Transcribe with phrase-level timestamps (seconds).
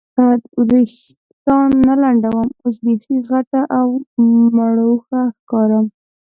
[0.65, 3.87] وریښتان نه لنډوم، اوس بیخي غټه او
[4.55, 5.85] مړوښه ښکارم.